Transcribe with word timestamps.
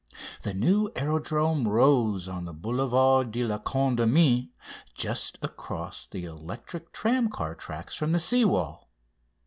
The 0.41 0.55
new 0.55 0.89
aerodrome 0.95 1.67
rose 1.67 2.27
on 2.27 2.45
the 2.45 2.53
Boulevard 2.55 3.29
de 3.29 3.43
la 3.43 3.59
Condamine, 3.59 4.49
just 4.95 5.37
across 5.43 6.07
the 6.07 6.25
electric 6.25 6.91
tramcar 6.91 7.53
tracks 7.55 7.97
from 7.97 8.11
the 8.11 8.19
sea 8.19 8.43
wall. 8.43 8.89